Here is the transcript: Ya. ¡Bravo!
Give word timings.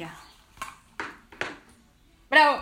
Ya. 0.00 0.16
¡Bravo! 2.30 2.60